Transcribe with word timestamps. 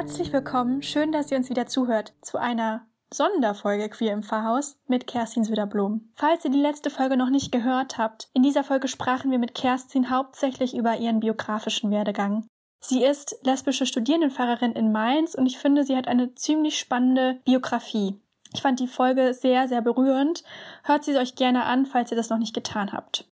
Herzlich 0.00 0.32
willkommen, 0.32 0.82
schön, 0.82 1.12
dass 1.12 1.30
ihr 1.30 1.36
uns 1.36 1.50
wieder 1.50 1.66
zuhört 1.66 2.14
zu 2.22 2.38
einer 2.38 2.86
Sonderfolge 3.12 3.90
Queer 3.90 4.14
im 4.14 4.22
Pfarrhaus 4.22 4.78
mit 4.86 5.06
Kerstin 5.06 5.44
Söderblom. 5.44 6.08
Falls 6.14 6.42
ihr 6.42 6.50
die 6.50 6.58
letzte 6.58 6.88
Folge 6.88 7.18
noch 7.18 7.28
nicht 7.28 7.52
gehört 7.52 7.98
habt, 7.98 8.30
in 8.32 8.42
dieser 8.42 8.64
Folge 8.64 8.88
sprachen 8.88 9.30
wir 9.30 9.38
mit 9.38 9.54
Kerstin 9.54 10.08
hauptsächlich 10.08 10.74
über 10.74 10.96
ihren 10.96 11.20
biografischen 11.20 11.90
Werdegang. 11.90 12.46
Sie 12.80 13.04
ist 13.04 13.36
lesbische 13.42 13.84
Studierendenpfarrerin 13.84 14.72
in 14.72 14.90
Mainz 14.90 15.34
und 15.34 15.44
ich 15.44 15.58
finde, 15.58 15.84
sie 15.84 15.98
hat 15.98 16.08
eine 16.08 16.34
ziemlich 16.34 16.78
spannende 16.78 17.38
Biografie. 17.44 18.18
Ich 18.54 18.62
fand 18.62 18.80
die 18.80 18.88
Folge 18.88 19.34
sehr, 19.34 19.68
sehr 19.68 19.82
berührend. 19.82 20.44
Hört 20.82 21.04
sie 21.04 21.14
euch 21.18 21.34
gerne 21.34 21.64
an, 21.64 21.84
falls 21.84 22.10
ihr 22.10 22.16
das 22.16 22.30
noch 22.30 22.38
nicht 22.38 22.54
getan 22.54 22.94
habt. 22.94 23.29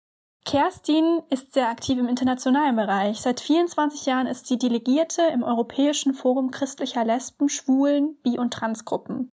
Kerstin 0.47 1.25
ist 1.29 1.55
sehr 1.55 1.69
aktiv 1.69 1.99
im 1.99 2.07
internationalen 2.07 2.77
Bereich. 2.77 3.21
Seit 3.21 3.41
24 3.41 4.07
Jahren 4.07 4.29
ist 4.29 4.47
sie 4.47 4.57
Delegierte 4.57 5.23
im 5.23 5.43
Europäischen 5.43 6.15
Forum 6.15 6.53
christlicher 6.53 7.05
Lesben, 7.05 7.49
Schwulen, 7.49 8.17
Bi- 8.23 8.39
und 8.39 8.53
Transgruppen. 8.53 9.29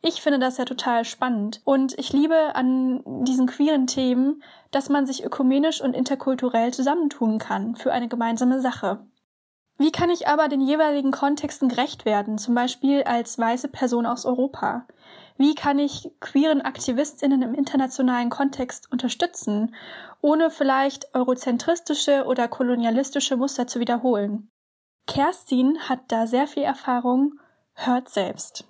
Ich 0.00 0.22
finde 0.22 0.38
das 0.38 0.56
ja 0.56 0.64
total 0.64 1.04
spannend 1.04 1.60
und 1.66 1.98
ich 1.98 2.14
liebe 2.14 2.54
an 2.54 3.02
diesen 3.26 3.46
queeren 3.46 3.86
Themen, 3.86 4.42
dass 4.70 4.88
man 4.88 5.04
sich 5.04 5.24
ökumenisch 5.24 5.82
und 5.82 5.92
interkulturell 5.92 6.72
zusammentun 6.72 7.38
kann 7.38 7.76
für 7.76 7.92
eine 7.92 8.08
gemeinsame 8.08 8.62
Sache. 8.62 9.06
Wie 9.76 9.92
kann 9.92 10.08
ich 10.08 10.26
aber 10.26 10.48
den 10.48 10.62
jeweiligen 10.62 11.10
Kontexten 11.10 11.68
gerecht 11.68 12.06
werden, 12.06 12.38
zum 12.38 12.54
Beispiel 12.54 13.02
als 13.02 13.38
weiße 13.38 13.68
Person 13.68 14.06
aus 14.06 14.24
Europa? 14.24 14.86
Wie 15.38 15.54
kann 15.54 15.78
ich 15.78 16.10
queeren 16.20 16.62
Aktivistinnen 16.62 17.42
im 17.42 17.54
internationalen 17.54 18.30
Kontext 18.30 18.90
unterstützen, 18.90 19.74
ohne 20.22 20.50
vielleicht 20.50 21.14
eurozentristische 21.14 22.24
oder 22.24 22.48
kolonialistische 22.48 23.36
Muster 23.36 23.66
zu 23.66 23.78
wiederholen? 23.80 24.48
Kerstin 25.06 25.78
hat 25.88 26.00
da 26.08 26.26
sehr 26.26 26.46
viel 26.46 26.64
Erfahrung, 26.64 27.38
hört 27.74 28.08
selbst. 28.08 28.64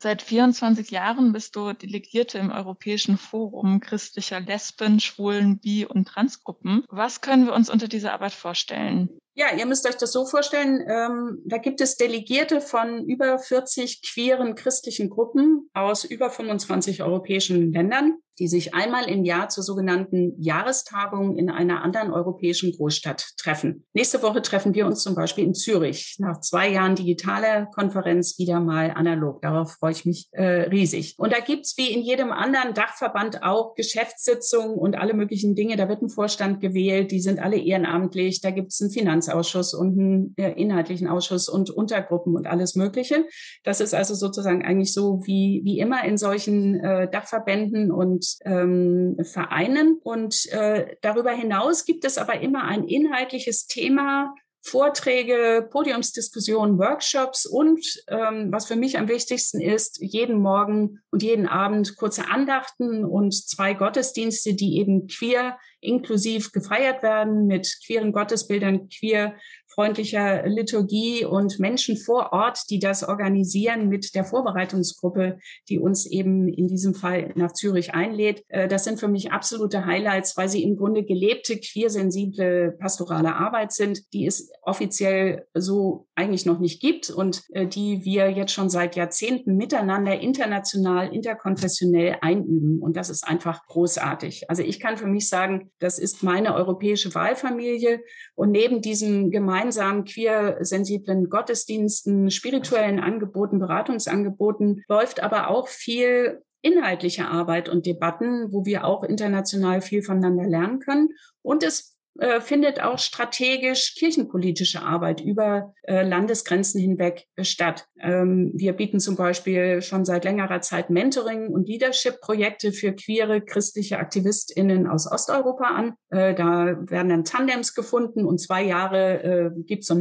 Seit 0.00 0.22
24 0.22 0.92
Jahren 0.92 1.32
bist 1.32 1.56
du 1.56 1.72
Delegierte 1.72 2.38
im 2.38 2.52
Europäischen 2.52 3.18
Forum 3.18 3.80
christlicher 3.80 4.38
Lesben, 4.38 5.00
Schwulen, 5.00 5.58
Bi- 5.58 5.86
und 5.86 6.06
Transgruppen. 6.06 6.84
Was 6.88 7.20
können 7.20 7.46
wir 7.46 7.52
uns 7.52 7.68
unter 7.68 7.88
dieser 7.88 8.12
Arbeit 8.12 8.32
vorstellen? 8.32 9.08
Ja, 9.34 9.46
ihr 9.56 9.66
müsst 9.66 9.88
euch 9.88 9.96
das 9.96 10.12
so 10.12 10.24
vorstellen, 10.24 10.84
ähm, 10.88 11.42
da 11.44 11.58
gibt 11.58 11.80
es 11.80 11.96
Delegierte 11.96 12.60
von 12.60 13.04
über 13.06 13.38
40 13.38 14.02
queeren 14.02 14.54
christlichen 14.54 15.10
Gruppen 15.10 15.68
aus 15.74 16.04
über 16.04 16.30
25 16.30 17.02
europäischen 17.02 17.72
Ländern 17.72 18.18
die 18.38 18.48
sich 18.48 18.74
einmal 18.74 19.08
im 19.08 19.24
Jahr 19.24 19.48
zur 19.48 19.64
sogenannten 19.64 20.34
Jahrestagung 20.40 21.36
in 21.36 21.50
einer 21.50 21.82
anderen 21.82 22.12
europäischen 22.12 22.72
Großstadt 22.72 23.32
treffen. 23.36 23.84
Nächste 23.92 24.22
Woche 24.22 24.42
treffen 24.42 24.74
wir 24.74 24.86
uns 24.86 25.02
zum 25.02 25.14
Beispiel 25.14 25.44
in 25.44 25.54
Zürich. 25.54 26.16
Nach 26.18 26.40
zwei 26.40 26.70
Jahren 26.70 26.94
digitaler 26.94 27.66
Konferenz 27.66 28.38
wieder 28.38 28.60
mal 28.60 28.92
analog. 28.92 29.42
Darauf 29.42 29.72
freue 29.72 29.92
ich 29.92 30.04
mich 30.04 30.28
äh, 30.32 30.62
riesig. 30.68 31.14
Und 31.18 31.32
da 31.32 31.40
gibt's 31.40 31.76
wie 31.76 31.92
in 31.92 32.02
jedem 32.02 32.30
anderen 32.30 32.74
Dachverband 32.74 33.42
auch 33.42 33.74
Geschäftssitzungen 33.74 34.76
und 34.76 34.96
alle 34.96 35.14
möglichen 35.14 35.54
Dinge. 35.54 35.76
Da 35.76 35.88
wird 35.88 36.02
ein 36.02 36.08
Vorstand 36.08 36.60
gewählt, 36.60 37.10
die 37.10 37.20
sind 37.20 37.40
alle 37.40 37.58
ehrenamtlich. 37.58 38.40
Da 38.40 38.50
gibt's 38.50 38.80
einen 38.80 38.90
Finanzausschuss 38.90 39.74
und 39.74 39.98
einen 39.98 40.34
äh, 40.36 40.52
inhaltlichen 40.52 41.08
Ausschuss 41.08 41.48
und 41.48 41.70
Untergruppen 41.70 42.36
und 42.36 42.46
alles 42.46 42.74
Mögliche. 42.74 43.24
Das 43.64 43.80
ist 43.80 43.94
also 43.94 44.14
sozusagen 44.14 44.64
eigentlich 44.64 44.92
so 44.92 45.20
wie, 45.24 45.62
wie 45.64 45.78
immer 45.78 46.04
in 46.04 46.16
solchen 46.16 46.80
äh, 46.80 47.10
Dachverbänden 47.10 47.90
und 47.90 48.27
ähm, 48.44 49.16
Vereinen. 49.22 49.98
Und 50.02 50.46
äh, 50.52 50.96
darüber 51.00 51.32
hinaus 51.32 51.84
gibt 51.84 52.04
es 52.04 52.18
aber 52.18 52.40
immer 52.40 52.64
ein 52.64 52.84
inhaltliches 52.86 53.66
Thema, 53.66 54.34
Vorträge, 54.60 55.66
Podiumsdiskussionen, 55.70 56.78
Workshops 56.78 57.46
und, 57.46 57.80
ähm, 58.08 58.52
was 58.52 58.66
für 58.66 58.76
mich 58.76 58.98
am 58.98 59.08
wichtigsten 59.08 59.60
ist, 59.60 59.98
jeden 60.00 60.40
Morgen 60.40 61.00
und 61.10 61.22
jeden 61.22 61.46
Abend 61.46 61.96
kurze 61.96 62.28
Andachten 62.28 63.04
und 63.04 63.34
zwei 63.34 63.74
Gottesdienste, 63.74 64.54
die 64.54 64.78
eben 64.78 65.06
queer 65.06 65.58
inklusiv 65.80 66.52
gefeiert 66.52 67.02
werden 67.02 67.46
mit 67.46 67.78
queeren 67.86 68.12
Gottesbildern, 68.12 68.88
queer 68.88 69.36
freundlicher 69.78 70.44
Liturgie 70.48 71.24
und 71.24 71.60
Menschen 71.60 71.96
vor 71.96 72.32
Ort, 72.32 72.68
die 72.68 72.80
das 72.80 73.04
organisieren 73.04 73.88
mit 73.88 74.12
der 74.16 74.24
Vorbereitungsgruppe, 74.24 75.38
die 75.68 75.78
uns 75.78 76.04
eben 76.04 76.48
in 76.48 76.66
diesem 76.66 76.96
Fall 76.96 77.30
nach 77.36 77.52
Zürich 77.52 77.94
einlädt. 77.94 78.42
Äh, 78.48 78.66
das 78.66 78.82
sind 78.82 78.98
für 78.98 79.06
mich 79.06 79.30
absolute 79.30 79.86
Highlights, 79.86 80.36
weil 80.36 80.48
sie 80.48 80.64
im 80.64 80.76
Grunde 80.76 81.04
gelebte, 81.04 81.60
queersensible 81.60 82.72
pastorale 82.72 83.36
Arbeit 83.36 83.70
sind, 83.70 84.12
die 84.12 84.26
es 84.26 84.50
offiziell 84.62 85.46
so 85.54 86.08
eigentlich 86.16 86.44
noch 86.44 86.58
nicht 86.58 86.82
gibt 86.82 87.08
und 87.10 87.44
äh, 87.52 87.68
die 87.68 88.04
wir 88.04 88.30
jetzt 88.30 88.50
schon 88.50 88.70
seit 88.70 88.96
Jahrzehnten 88.96 89.54
miteinander 89.56 90.18
international, 90.18 91.14
interkonfessionell 91.14 92.16
einüben. 92.20 92.80
Und 92.80 92.96
das 92.96 93.10
ist 93.10 93.22
einfach 93.22 93.64
großartig. 93.68 94.50
Also 94.50 94.64
ich 94.64 94.80
kann 94.80 94.96
für 94.96 95.06
mich 95.06 95.28
sagen, 95.28 95.70
das 95.78 96.00
ist 96.00 96.24
meine 96.24 96.56
europäische 96.56 97.14
Wahlfamilie. 97.14 98.00
Und 98.34 98.50
neben 98.50 98.82
diesem 98.82 99.30
gemeinsamen 99.30 99.67
gemeinsamen 99.68 100.04
queer-sensiblen 100.04 101.28
Gottesdiensten, 101.28 102.30
spirituellen 102.30 103.00
Angeboten, 103.00 103.58
Beratungsangeboten 103.58 104.82
läuft 104.88 105.22
aber 105.22 105.50
auch 105.50 105.68
viel 105.68 106.42
inhaltliche 106.62 107.26
Arbeit 107.28 107.68
und 107.68 107.84
Debatten, 107.84 108.50
wo 108.50 108.64
wir 108.64 108.84
auch 108.84 109.04
international 109.04 109.82
viel 109.82 110.02
voneinander 110.02 110.46
lernen 110.46 110.80
können. 110.80 111.10
Und 111.42 111.62
es 111.62 111.97
äh, 112.18 112.40
findet 112.40 112.82
auch 112.82 112.98
strategisch 112.98 113.94
kirchenpolitische 113.94 114.82
Arbeit 114.82 115.20
über 115.20 115.72
äh, 115.84 116.02
Landesgrenzen 116.02 116.80
hinweg 116.80 117.26
statt. 117.42 117.86
Ähm, 118.00 118.52
wir 118.54 118.72
bieten 118.72 118.98
zum 118.98 119.16
Beispiel 119.16 119.82
schon 119.82 120.04
seit 120.04 120.24
längerer 120.24 120.60
Zeit 120.60 120.90
Mentoring- 120.90 121.48
und 121.48 121.68
Leadership-Projekte 121.68 122.72
für 122.72 122.92
queere 122.92 123.40
christliche 123.40 123.98
AktivistInnen 123.98 124.88
aus 124.88 125.10
Osteuropa 125.10 125.66
an. 125.66 125.94
Äh, 126.10 126.34
da 126.34 126.76
werden 126.88 127.08
dann 127.08 127.24
Tandems 127.24 127.74
gefunden 127.74 128.24
und 128.26 128.38
zwei 128.38 128.64
Jahre 128.64 129.22
äh, 129.22 129.50
gibt 129.64 129.82
es 129.82 129.88
so 129.88 129.94
ein 129.94 130.00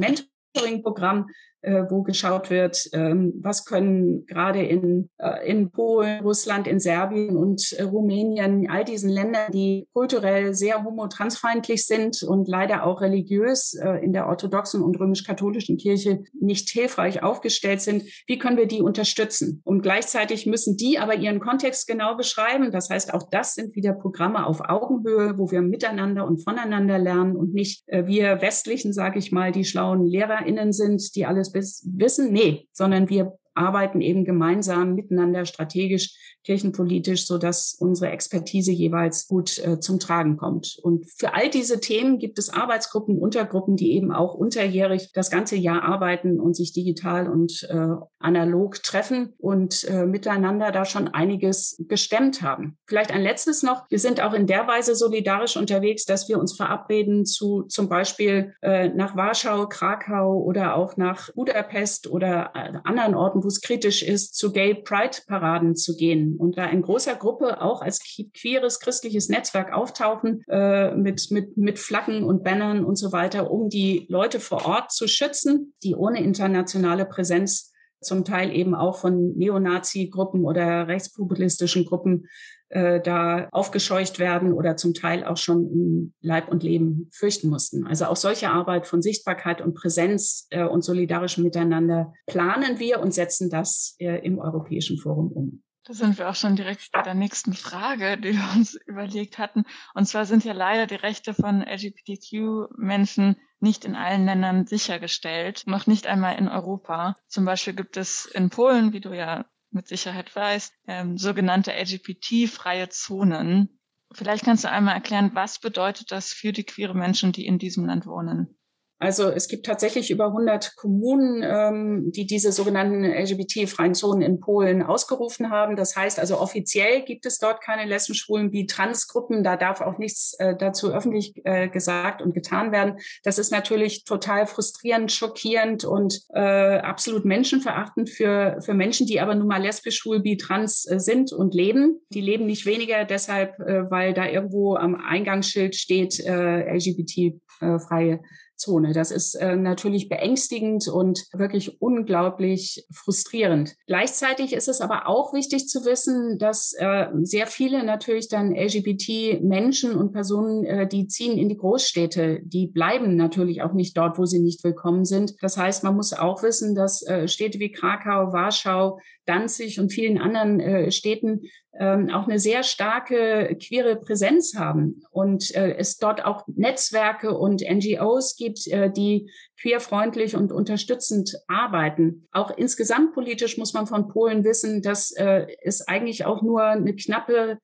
Mentoring-Programm, 0.53 1.27
äh, 1.61 1.83
wo 1.89 2.03
geschaut 2.03 2.49
wird, 2.49 2.87
ähm, 2.93 3.33
was 3.41 3.65
können 3.65 4.25
gerade 4.25 4.63
in, 4.63 5.09
äh, 5.17 5.49
in 5.49 5.71
Polen, 5.71 6.21
Russland, 6.21 6.67
in 6.67 6.79
Serbien 6.79 7.35
und 7.35 7.73
äh, 7.73 7.83
Rumänien, 7.83 8.69
all 8.69 8.85
diesen 8.85 9.09
Ländern, 9.09 9.51
die 9.51 9.87
kulturell 9.91 10.53
sehr 10.53 10.83
homotransfeindlich 10.83 11.85
sind 11.85 12.23
und 12.23 12.47
leider 12.47 12.85
auch 12.85 13.01
religiös 13.01 13.73
äh, 13.73 14.03
in 14.03 14.13
der 14.13 14.27
orthodoxen 14.27 14.81
und 14.81 14.99
römisch-katholischen 14.99 15.77
Kirche 15.77 16.23
nicht 16.39 16.69
hilfreich 16.69 17.23
aufgestellt 17.23 17.81
sind, 17.81 18.03
wie 18.27 18.37
können 18.37 18.57
wir 18.57 18.67
die 18.67 18.81
unterstützen? 18.81 19.61
Und 19.65 19.81
gleichzeitig 19.81 20.45
müssen 20.45 20.77
die 20.77 20.99
aber 20.99 21.15
ihren 21.15 21.39
Kontext 21.39 21.87
genau 21.87 22.15
beschreiben. 22.15 22.71
Das 22.71 22.89
heißt, 22.89 23.13
auch 23.13 23.23
das 23.31 23.55
sind 23.55 23.75
wieder 23.75 23.93
Programme 23.93 24.45
auf 24.45 24.61
Augenhöhe, 24.61 25.37
wo 25.37 25.49
wir 25.51 25.61
miteinander 25.61 26.25
und 26.25 26.43
voneinander 26.43 26.99
lernen 26.99 27.35
und 27.35 27.53
nicht 27.53 27.83
äh, 27.87 28.05
wir 28.05 28.41
westlichen, 28.41 28.93
sage 28.93 29.17
ich 29.19 29.31
mal, 29.31 29.51
die 29.51 29.65
schlauen 29.65 30.05
LehrerInnen 30.37 30.73
sind, 30.73 31.15
die 31.15 31.25
alles 31.25 31.53
wissen. 31.53 32.31
Nee, 32.31 32.67
sondern 32.71 33.09
wir 33.09 33.37
arbeiten 33.57 34.01
eben 34.01 34.25
gemeinsam 34.25 34.93
miteinander 34.95 35.45
strategisch 35.45 36.15
kirchenpolitisch, 36.47 37.27
so 37.27 37.37
dass 37.37 37.75
unsere 37.77 38.11
Expertise 38.11 38.71
jeweils 38.71 39.27
gut 39.27 39.59
äh, 39.59 39.81
zum 39.81 39.99
Tragen 39.99 40.37
kommt. 40.37 40.79
Und 40.81 41.05
für 41.17 41.33
all 41.33 41.49
diese 41.49 41.81
Themen 41.81 42.19
gibt 42.19 42.39
es 42.39 42.49
Arbeitsgruppen, 42.49 43.17
Untergruppen, 43.17 43.75
die 43.75 43.91
eben 43.91 44.13
auch 44.13 44.33
unterjährig 44.33 45.11
das 45.13 45.29
ganze 45.29 45.57
Jahr 45.57 45.83
arbeiten 45.83 46.39
und 46.39 46.55
sich 46.55 46.71
digital 46.71 47.29
und 47.29 47.67
äh, 47.69 47.95
analog 48.19 48.81
treffen 48.81 49.33
und 49.37 49.83
äh, 49.89 50.05
miteinander 50.05 50.71
da 50.71 50.85
schon 50.85 51.09
einiges 51.09 51.83
gestemmt 51.89 52.41
haben. 52.41 52.77
Vielleicht 52.85 53.11
ein 53.11 53.21
letztes 53.23 53.61
noch. 53.61 53.83
Wir 53.89 53.99
sind 53.99 54.21
auch 54.21 54.33
in 54.33 54.47
der 54.47 54.67
Weise 54.67 54.95
solidarisch 54.95 55.57
unterwegs, 55.57 56.05
dass 56.05 56.29
wir 56.29 56.39
uns 56.39 56.55
verabreden 56.55 57.25
zu 57.25 57.63
zum 57.63 57.89
Beispiel 57.89 58.53
äh, 58.61 58.87
nach 58.87 59.17
Warschau, 59.17 59.67
Krakau 59.67 60.41
oder 60.41 60.75
auch 60.75 60.95
nach 60.95 61.29
Budapest 61.33 62.07
oder 62.07 62.51
äh, 62.55 62.79
anderen 62.85 63.15
Orten, 63.15 63.43
wo 63.47 63.59
kritisch 63.61 64.03
ist, 64.03 64.35
zu 64.35 64.51
Gay 64.51 64.75
Pride 64.75 65.17
Paraden 65.25 65.75
zu 65.75 65.95
gehen 65.95 66.35
und 66.37 66.57
da 66.57 66.65
in 66.65 66.81
großer 66.81 67.15
Gruppe 67.15 67.61
auch 67.61 67.81
als 67.81 67.99
queeres 68.33 68.79
christliches 68.79 69.29
Netzwerk 69.29 69.73
auftauchen 69.73 70.43
äh, 70.49 70.93
mit, 70.95 71.31
mit, 71.31 71.57
mit 71.57 71.79
Flaggen 71.79 72.23
und 72.23 72.43
Bannern 72.43 72.83
und 72.83 72.97
so 72.97 73.11
weiter, 73.11 73.49
um 73.49 73.69
die 73.69 74.05
Leute 74.09 74.39
vor 74.39 74.65
Ort 74.65 74.91
zu 74.91 75.07
schützen, 75.07 75.73
die 75.83 75.95
ohne 75.95 76.21
internationale 76.21 77.05
Präsenz 77.05 77.71
zum 78.01 78.25
Teil 78.25 78.55
eben 78.55 78.75
auch 78.75 78.97
von 78.97 79.35
Neonazi-Gruppen 79.37 80.45
oder 80.45 80.87
rechtspopulistischen 80.87 81.85
Gruppen 81.85 82.27
äh, 82.69 83.01
da 83.01 83.47
aufgescheucht 83.51 84.19
werden 84.19 84.53
oder 84.53 84.75
zum 84.75 84.93
Teil 84.93 85.23
auch 85.23 85.37
schon 85.37 85.71
im 85.71 86.13
Leib 86.21 86.49
und 86.49 86.63
Leben 86.63 87.09
fürchten 87.13 87.49
mussten. 87.49 87.87
Also 87.87 88.05
auch 88.05 88.15
solche 88.15 88.49
Arbeit 88.49 88.87
von 88.87 89.01
Sichtbarkeit 89.01 89.61
und 89.61 89.73
Präsenz 89.73 90.47
äh, 90.49 90.63
und 90.63 90.83
solidarischem 90.83 91.43
Miteinander 91.43 92.13
planen 92.25 92.79
wir 92.79 92.99
und 92.99 93.13
setzen 93.13 93.49
das 93.49 93.95
äh, 93.99 94.25
im 94.25 94.39
Europäischen 94.39 94.97
Forum 94.97 95.31
um. 95.31 95.63
Da 95.85 95.93
sind 95.93 96.17
wir 96.17 96.29
auch 96.29 96.35
schon 96.35 96.57
direkt 96.57 96.91
bei 96.91 97.01
der 97.01 97.13
nächsten 97.13 97.53
Frage, 97.53 98.17
die 98.17 98.33
wir 98.33 98.57
uns 98.57 98.77
überlegt 98.85 99.37
hatten. 99.37 99.63
Und 99.93 100.05
zwar 100.05 100.25
sind 100.25 100.43
ja 100.43 100.51
leider 100.51 100.85
die 100.85 100.95
Rechte 100.95 101.33
von 101.33 101.61
LGBTQ-Menschen 101.61 103.37
nicht 103.61 103.85
in 103.85 103.95
allen 103.95 104.25
Ländern 104.25 104.67
sichergestellt, 104.67 105.63
noch 105.65 105.87
nicht 105.87 106.05
einmal 106.05 106.37
in 106.37 106.49
Europa. 106.49 107.15
Zum 107.27 107.45
Beispiel 107.45 107.73
gibt 107.73 107.95
es 107.95 108.25
in 108.25 108.49
Polen, 108.49 108.91
wie 108.91 108.99
du 108.99 109.15
ja 109.15 109.45
mit 109.71 109.87
Sicherheit 109.87 110.35
weißt, 110.35 110.73
ähm, 110.87 111.17
sogenannte 111.17 111.71
LGBT-freie 111.71 112.89
Zonen. 112.89 113.79
Vielleicht 114.11 114.45
kannst 114.45 114.63
du 114.63 114.69
einmal 114.69 114.95
erklären, 114.95 115.31
was 115.33 115.59
bedeutet 115.59 116.11
das 116.11 116.31
für 116.31 116.53
die 116.53 116.63
queere 116.63 116.95
Menschen, 116.95 117.31
die 117.31 117.45
in 117.45 117.59
diesem 117.59 117.85
Land 117.85 118.05
wohnen? 118.05 118.57
Also 118.99 119.29
es 119.29 119.47
gibt 119.47 119.65
tatsächlich 119.67 120.09
über 120.09 120.27
100 120.27 120.75
Kommunen, 120.75 121.43
ähm, 121.43 122.11
die 122.11 122.25
diese 122.25 122.51
sogenannten 122.51 123.03
LGBT-freien 123.03 123.93
Zonen 123.93 124.23
in 124.23 124.39
Polen 124.39 124.81
ausgerufen 124.81 125.51
haben. 125.51 125.75
Das 125.75 125.95
heißt 125.95 126.19
also 126.19 126.39
offiziell 126.39 127.03
gibt 127.03 127.27
es 127.27 127.37
dort 127.37 127.61
keine 127.61 127.85
Lesben, 127.85 128.15
Schwulen, 128.15 128.49
Bi, 128.49 128.65
Transgruppen. 128.65 129.43
Da 129.43 129.55
darf 129.55 129.81
auch 129.81 129.99
nichts 129.99 130.33
äh, 130.39 130.55
dazu 130.57 130.91
öffentlich 130.91 131.33
äh, 131.45 131.67
gesagt 131.67 132.23
und 132.23 132.33
getan 132.33 132.71
werden. 132.71 132.97
Das 133.23 133.37
ist 133.37 133.51
natürlich 133.51 134.03
total 134.03 134.47
frustrierend, 134.47 135.11
schockierend 135.11 135.85
und 135.85 136.21
äh, 136.33 136.79
absolut 136.79 137.23
menschenverachtend 137.23 138.09
für, 138.09 138.57
für 138.61 138.73
Menschen, 138.73 139.05
die 139.05 139.19
aber 139.19 139.35
nun 139.35 139.47
mal 139.47 139.61
lesbisch, 139.61 139.97
schwul, 139.97 140.21
bi, 140.21 140.37
trans 140.37 140.89
äh, 140.89 140.99
sind 140.99 141.31
und 141.31 141.53
leben. 141.53 142.01
Die 142.09 142.21
leben 142.21 142.47
nicht 142.47 142.65
weniger 142.65 143.05
deshalb, 143.05 143.59
äh, 143.59 143.91
weil 143.91 144.15
da 144.15 144.27
irgendwo 144.27 144.75
am 144.75 144.95
Eingangsschild 144.95 145.75
steht 145.75 146.19
äh, 146.19 146.75
LGBT-freie 146.75 148.21
Zone. 148.57 148.93
Das 148.93 149.11
ist 149.11 149.35
äh, 149.35 149.55
natürlich 149.55 150.09
beängstigend 150.09 150.87
und 150.87 151.25
wirklich 151.33 151.81
unglaublich 151.81 152.85
frustrierend. 152.91 153.75
Gleichzeitig 153.85 154.53
ist 154.53 154.67
es 154.67 154.81
aber 154.81 155.07
auch 155.07 155.33
wichtig 155.33 155.67
zu 155.67 155.85
wissen, 155.85 156.37
dass 156.37 156.73
äh, 156.73 157.07
sehr 157.21 157.47
viele 157.47 157.83
natürlich 157.83 158.27
dann 158.27 158.55
LGBT-Menschen 158.55 159.95
und 159.95 160.11
Personen, 160.11 160.65
äh, 160.65 160.87
die 160.87 161.07
ziehen 161.07 161.37
in 161.37 161.49
die 161.49 161.57
Großstädte, 161.57 162.41
die 162.43 162.67
bleiben 162.67 163.15
natürlich 163.15 163.61
auch 163.61 163.73
nicht 163.73 163.97
dort, 163.97 164.17
wo 164.17 164.25
sie 164.25 164.39
nicht 164.39 164.63
willkommen 164.63 165.05
sind. 165.05 165.35
Das 165.41 165.57
heißt, 165.57 165.83
man 165.83 165.95
muss 165.95 166.13
auch 166.13 166.43
wissen, 166.43 166.75
dass 166.75 167.05
äh, 167.07 167.27
Städte 167.27 167.59
wie 167.59 167.71
Krakau, 167.71 168.33
Warschau, 168.33 168.99
Danzig 169.27 169.77
und 169.81 169.91
vielen 169.91 170.19
anderen 170.19 170.61
äh, 170.61 170.89
Städten 170.89 171.41
ähm, 171.77 172.09
auch 172.09 172.27
eine 172.27 172.39
sehr 172.39 172.63
starke 172.63 173.57
queere 173.61 173.97
Präsenz 173.97 174.55
haben 174.55 175.03
und 175.11 175.53
äh, 175.53 175.75
es 175.75 175.97
dort 175.97 176.23
auch 176.23 176.43
Netzwerke 176.47 177.37
und 177.37 177.61
NGOs 177.61 178.37
gibt, 178.37 178.46
äh, 178.67 178.89
die 178.91 179.29
queerfreundlich 179.61 180.35
und 180.35 180.51
unterstützend 180.51 181.37
arbeiten. 181.47 182.27
Auch 182.31 182.55
insgesamt 182.55 183.13
politisch 183.13 183.57
muss 183.57 183.73
man 183.73 183.87
von 183.87 184.07
Polen 184.07 184.43
wissen, 184.43 184.81
dass 184.81 185.11
äh, 185.11 185.47
es 185.61 185.87
eigentlich 185.87 186.25
auch 186.25 186.41
nur 186.41 186.63
eine 186.63 186.95
knappe 186.95 187.59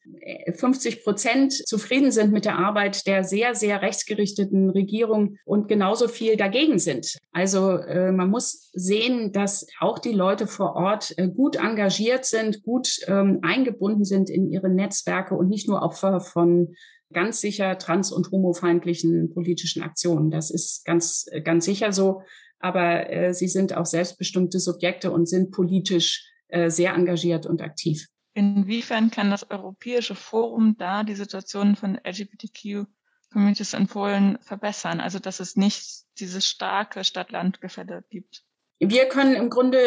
50 0.55 0.97
äh, 0.97 1.03
Prozent 1.03 1.53
zufrieden 1.53 2.11
sind 2.11 2.31
mit 2.31 2.45
der 2.45 2.57
Arbeit 2.57 3.05
der 3.07 3.23
sehr, 3.23 3.55
sehr 3.55 3.81
rechtsgerichteten 3.81 4.69
Regierung 4.69 5.37
und 5.45 5.67
genauso 5.67 6.07
viel 6.07 6.37
dagegen 6.37 6.79
sind. 6.79 7.17
Also 7.31 7.77
äh, 7.77 8.11
man 8.11 8.29
muss 8.29 8.69
sehen, 8.73 9.31
dass 9.31 9.67
auch 9.79 9.99
die 9.99 10.13
Leute 10.13 10.47
vor 10.47 10.75
Ort 10.75 11.13
äh, 11.17 11.27
gut 11.27 11.55
engagiert 11.55 12.25
sind, 12.25 12.63
gut 12.63 12.99
ähm, 13.07 13.39
eingebunden 13.41 14.05
sind 14.05 14.29
in 14.29 14.49
ihre 14.49 14.69
Netzwerke 14.69 15.35
und 15.35 15.49
nicht 15.49 15.67
nur 15.67 15.81
Opfer 15.81 16.19
von 16.19 16.75
ganz 17.13 17.39
sicher 17.39 17.77
trans- 17.77 18.11
und 18.11 18.31
homofeindlichen 18.31 19.33
politischen 19.33 19.83
Aktionen. 19.83 20.31
Das 20.31 20.49
ist 20.49 20.83
ganz, 20.83 21.27
ganz 21.43 21.65
sicher 21.65 21.82
so. 21.91 22.21
Aber 22.59 23.09
äh, 23.09 23.33
sie 23.33 23.47
sind 23.47 23.75
auch 23.75 23.85
selbstbestimmte 23.85 24.59
Subjekte 24.59 25.11
und 25.11 25.27
sind 25.27 25.51
politisch 25.51 26.25
äh, 26.47 26.69
sehr 26.69 26.93
engagiert 26.93 27.45
und 27.45 27.61
aktiv. 27.61 28.07
Inwiefern 28.33 29.11
kann 29.11 29.29
das 29.29 29.49
Europäische 29.49 30.15
Forum 30.15 30.75
da 30.77 31.03
die 31.03 31.15
Situation 31.15 31.75
von 31.75 31.99
LGBTQ-Communities 32.03 33.73
in 33.73 33.87
Polen 33.87 34.39
verbessern? 34.41 34.99
Also, 34.99 35.19
dass 35.19 35.39
es 35.39 35.55
nicht 35.55 36.05
dieses 36.19 36.47
starke 36.47 37.03
Stadt-Land-Gefälle 37.03 38.03
gibt? 38.09 38.43
Wir 38.89 39.05
können 39.05 39.35
im 39.35 39.49
Grunde 39.49 39.77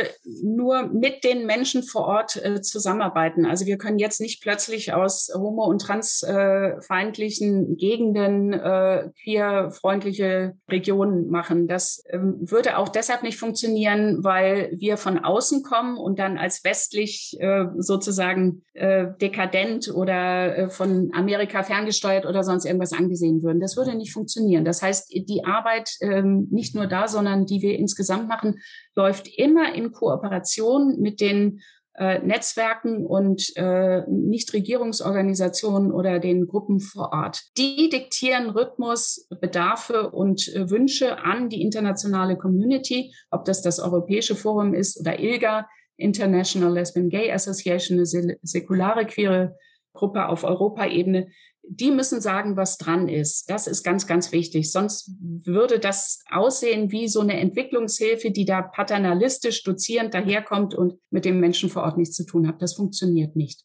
nur 0.43 0.89
mit 0.89 1.25
den 1.25 1.47
Menschen 1.47 1.83
vor 1.83 2.07
Ort 2.07 2.37
äh, 2.37 2.61
zusammenarbeiten. 2.63 3.47
Also 3.47 3.67
wir 3.67 3.79
können 3.79 3.99
jetzt 3.99 4.21
nicht 4.21 4.43
plötzlich 4.43 4.93
aus 4.93 5.31
homo- 5.35 5.67
und 5.67 5.81
transfeindlichen 5.81 7.73
äh, 7.73 7.77
Gegenden 7.77 8.53
äh, 8.53 9.11
queerfreundliche 9.23 10.57
Regionen 10.71 11.29
machen. 11.29 11.69
Das 11.69 12.05
ähm, 12.11 12.37
würde 12.41 12.79
auch 12.79 12.89
deshalb 12.89 13.23
nicht 13.23 13.39
funktionieren, 13.39 14.23
weil 14.23 14.71
wir 14.77 14.97
von 14.97 15.19
außen 15.19 15.63
kommen 15.63 15.97
und 15.97 16.19
dann 16.19 16.39
als 16.39 16.65
westlich 16.65 17.37
äh, 17.41 17.67
sozusagen 17.79 18.65
äh, 18.75 19.07
dekadent 19.21 19.93
oder 19.95 20.57
äh, 20.57 20.69
von 20.71 21.11
Amerika 21.15 21.63
ferngesteuert 21.63 22.27
oder 22.27 22.45
sonst 22.45 22.65
irgendwas 22.65 22.93
angesehen 22.93 23.43
würden. 23.43 23.61
Das 23.61 23.77
würde 23.77 23.95
nicht 23.95 24.13
funktionieren. 24.13 24.65
Das 24.65 24.83
heißt, 24.83 25.13
die 25.13 25.45
Arbeit 25.45 25.91
ähm, 26.01 26.49
nicht 26.51 26.75
nur 26.75 26.87
da, 26.87 27.09
sondern 27.09 27.47
die 27.47 27.63
wir 27.63 27.79
insgesamt 27.79 28.29
machen, 28.29 28.61
läuft 28.97 29.29
immer 29.39 29.75
in 29.75 29.93
Kooperation 29.93 30.99
mit 30.99 31.21
den 31.21 31.61
äh, 31.99 32.19
Netzwerken 32.19 33.07
und 33.07 33.57
äh, 33.57 34.03
Nichtregierungsorganisationen 34.09 35.93
oder 35.93 36.19
den 36.19 36.47
Gruppen 36.47 36.81
vor 36.81 37.11
Ort. 37.13 37.43
Die 37.57 37.89
diktieren 37.89 38.51
Rhythmus, 38.51 39.27
Bedarfe 39.41 40.11
und 40.11 40.49
äh, 40.55 40.69
Wünsche 40.69 41.19
an 41.19 41.49
die 41.49 41.63
internationale 41.63 42.37
Community, 42.37 43.15
ob 43.31 43.45
das 43.45 43.63
das 43.63 43.81
Europäische 43.81 44.35
Forum 44.35 44.75
ist 44.75 45.01
oder 45.01 45.19
ILGA, 45.19 45.67
International 45.97 46.75
Lesbian 46.75 47.09
Gay 47.09 47.33
Association, 47.33 47.99
eine 47.99 48.37
säkulare 48.43 49.07
queere 49.07 49.57
Gruppe 49.95 50.29
auf 50.29 50.45
Europaebene 50.45 51.29
die 51.69 51.91
müssen 51.91 52.21
sagen, 52.21 52.57
was 52.57 52.79
dran 52.79 53.09
ist. 53.09 53.51
Das 53.51 53.67
ist 53.67 53.83
ganz, 53.83 54.07
ganz 54.07 54.33
wichtig. 54.33 54.71
Sonst 54.71 55.11
würde 55.21 55.79
das 55.79 56.23
aussehen 56.31 56.93
wie 56.93 57.09
so 57.09 57.21
eine 57.21 57.39
Entwicklungshilfe, 57.41 58.31
die 58.31 58.45
da 58.45 58.63
paternalistisch, 58.63 59.63
dozierend 59.65 60.15
daherkommt 60.15 60.75
und 60.75 60.99
mit 61.11 61.25
dem 61.25 61.41
Menschen 61.41 61.69
vor 61.69 61.83
Ort 61.83 61.99
nichts 61.99 62.17
zu 62.17 62.25
tun 62.25 62.47
hat. 62.47 62.63
Das 62.63 62.75
funktioniert 62.75 63.37
nicht. 63.37 63.63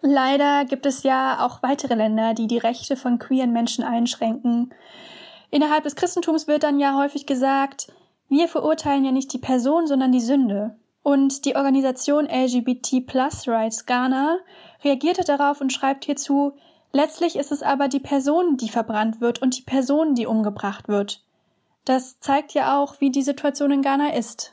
Leider 0.00 0.64
gibt 0.64 0.86
es 0.86 1.04
ja 1.04 1.46
auch 1.46 1.62
weitere 1.62 1.94
Länder, 1.94 2.34
die 2.34 2.48
die 2.48 2.58
Rechte 2.58 2.96
von 2.96 3.18
queeren 3.18 3.52
Menschen 3.52 3.84
einschränken. 3.84 4.74
Innerhalb 5.50 5.84
des 5.84 5.94
Christentums 5.94 6.48
wird 6.48 6.64
dann 6.64 6.80
ja 6.80 6.98
häufig 6.98 7.26
gesagt, 7.26 7.92
wir 8.28 8.48
verurteilen 8.48 9.04
ja 9.04 9.12
nicht 9.12 9.32
die 9.32 9.38
Person, 9.38 9.86
sondern 9.86 10.10
die 10.10 10.20
Sünde. 10.20 10.76
Und 11.02 11.44
die 11.44 11.56
Organisation 11.56 12.26
LGBT 12.26 13.06
Plus 13.06 13.46
Rights 13.46 13.86
Ghana 13.86 14.38
reagierte 14.82 15.24
darauf 15.24 15.60
und 15.60 15.72
schreibt 15.72 16.04
hierzu, 16.04 16.54
Letztlich 16.92 17.36
ist 17.36 17.52
es 17.52 17.62
aber 17.62 17.88
die 17.88 18.00
Person, 18.00 18.56
die 18.58 18.68
verbrannt 18.68 19.20
wird 19.20 19.40
und 19.40 19.56
die 19.58 19.62
Person, 19.62 20.14
die 20.14 20.26
umgebracht 20.26 20.88
wird. 20.88 21.24
Das 21.84 22.20
zeigt 22.20 22.52
ja 22.52 22.80
auch, 22.80 23.00
wie 23.00 23.10
die 23.10 23.22
Situation 23.22 23.72
in 23.72 23.82
Ghana 23.82 24.14
ist. 24.14 24.52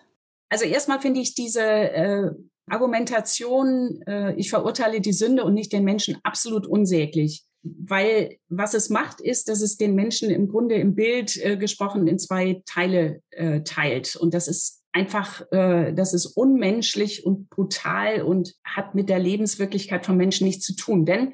Also 0.49 0.65
erstmal 0.65 0.99
finde 0.99 1.19
ich 1.19 1.35
diese 1.35 1.61
äh, 1.61 2.31
Argumentation, 2.69 4.01
äh, 4.07 4.33
ich 4.35 4.49
verurteile 4.49 5.01
die 5.01 5.13
Sünde 5.13 5.43
und 5.43 5.53
nicht 5.53 5.73
den 5.73 5.83
Menschen 5.83 6.17
absolut 6.23 6.65
unsäglich. 6.65 7.45
Weil 7.61 8.37
was 8.47 8.73
es 8.73 8.89
macht, 8.89 9.19
ist, 9.19 9.49
dass 9.49 9.61
es 9.61 9.75
den 9.75 9.93
Menschen 9.93 10.29
im 10.29 10.47
Grunde 10.47 10.75
im 10.75 10.95
Bild 10.95 11.37
äh, 11.43 11.57
gesprochen 11.57 12.07
in 12.07 12.17
zwei 12.17 12.63
Teile 12.65 13.21
äh, 13.31 13.61
teilt. 13.63 14.15
Und 14.15 14.33
das 14.33 14.47
ist 14.47 14.81
einfach, 14.93 15.41
äh, 15.51 15.93
das 15.93 16.13
ist 16.13 16.25
unmenschlich 16.25 17.25
und 17.25 17.49
brutal 17.49 18.21
und 18.21 18.55
hat 18.63 18.95
mit 18.95 19.09
der 19.09 19.19
Lebenswirklichkeit 19.19 20.05
von 20.05 20.17
Menschen 20.17 20.47
nichts 20.47 20.65
zu 20.65 20.75
tun. 20.75 21.05
Denn 21.05 21.33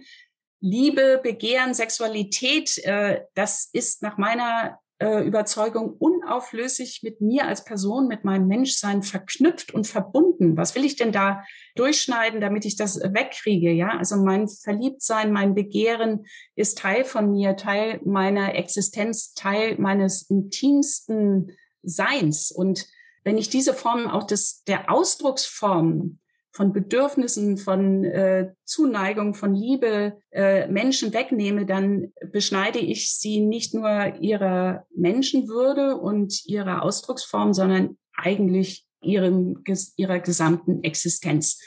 Liebe, 0.62 1.20
Begehren, 1.22 1.74
Sexualität, 1.74 2.78
äh, 2.80 3.22
das 3.34 3.70
ist 3.72 4.02
nach 4.02 4.18
meiner 4.18 4.80
äh, 5.00 5.28
Überzeugung 5.28 5.92
unauflöslich 5.92 7.02
mit 7.04 7.20
mir 7.20 7.46
als 7.48 7.66
Person, 7.66 8.08
mit 8.08 8.24
meinem 8.24 8.48
Menschsein 8.48 9.04
verknüpft 9.04 9.74
und 9.74 9.88
verbunden. 9.88 10.56
Was 10.56 10.76
will 10.76 10.86
ich 10.86 10.96
denn 10.96 11.12
da 11.12 11.44
durchschneiden, 11.76 12.40
damit 12.40 12.64
ich 12.66 12.78
das 12.78 13.02
wegkriege? 13.02 13.72
Ja, 13.72 13.98
also 13.98 14.16
mein 14.16 14.48
Verliebtsein, 14.48 15.34
mein 15.34 15.54
Begehren 15.54 16.26
ist 16.56 16.78
Teil 16.78 17.04
von 17.04 17.32
mir, 17.32 17.58
Teil 17.58 18.00
meiner 18.06 18.56
Existenz, 18.56 19.34
Teil 19.34 19.76
meines 19.78 20.30
intimsten 20.30 21.52
Seins. 21.84 22.52
Und 22.52 22.88
wenn 23.26 23.38
ich 23.38 23.50
diese 23.50 23.74
Form 23.74 24.08
auch 24.08 24.24
des, 24.24 24.64
der 24.64 24.90
Ausdrucksform 24.90 26.20
von 26.56 26.72
Bedürfnissen, 26.72 27.58
von 27.58 28.06
äh, 28.06 28.54
Zuneigung, 28.64 29.34
von 29.34 29.54
Liebe 29.54 30.14
äh, 30.32 30.68
Menschen 30.68 31.14
wegnehme, 31.14 31.66
dann 31.66 32.14
beschneide 32.32 32.80
ich 32.80 33.14
sie 33.14 33.42
nicht 33.42 33.74
nur 33.74 34.16
ihrer 34.22 34.86
Menschenwürde 34.96 35.98
und 35.98 36.46
ihrer 36.46 36.82
Ausdrucksform, 36.82 37.54
sondern 37.54 37.98
eigentlich 38.16 38.86
ihrem, 39.02 39.64
ihrer 39.98 40.20
gesamten 40.20 40.82
Existenz. 40.84 41.60